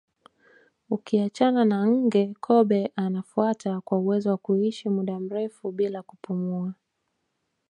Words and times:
Ukiachana 0.89 1.65
na 1.65 1.87
nge 1.87 2.33
kobe 2.39 2.91
anafuata 2.95 3.81
kwa 3.81 3.99
uwezo 3.99 4.29
wa 4.29 4.37
kuishi 4.37 4.89
muda 4.89 5.19
mrefu 5.19 5.71
bila 5.71 6.01
kupumua 6.01 6.73